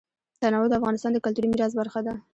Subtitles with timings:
[0.41, 2.13] تنوع د افغانستان د کلتوري میراث برخه ده.